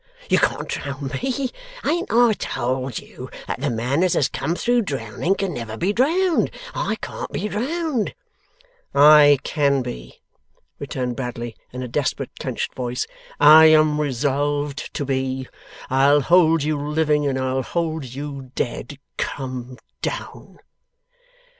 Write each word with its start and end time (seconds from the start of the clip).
You 0.31 0.39
can't 0.39 0.67
drown 0.67 1.11
Me. 1.21 1.51
Ain't 1.85 2.09
I 2.11 2.33
told 2.33 2.97
you 2.97 3.29
that 3.45 3.59
the 3.61 3.69
man 3.69 4.01
as 4.03 4.15
has 4.15 4.29
come 4.29 4.55
through 4.55 4.81
drowning 4.81 5.35
can 5.35 5.53
never 5.53 5.77
be 5.77 5.93
drowned? 5.93 6.49
I 6.73 6.95
can't 7.03 7.31
be 7.31 7.47
drowned.' 7.47 8.15
'I 8.95 9.37
can 9.43 9.83
be!' 9.83 10.19
returned 10.79 11.15
Bradley, 11.17 11.55
in 11.71 11.83
a 11.83 11.87
desperate, 11.87 12.31
clenched 12.39 12.73
voice. 12.73 13.05
'I 13.39 13.65
am 13.67 14.01
resolved 14.01 14.91
to 14.95 15.05
be. 15.05 15.47
I'll 15.87 16.21
hold 16.21 16.63
you 16.63 16.79
living, 16.81 17.27
and 17.27 17.37
I'll 17.37 17.61
hold 17.61 18.03
you 18.05 18.49
dead. 18.55 18.97
Come 19.17 19.77
down! 20.01 20.57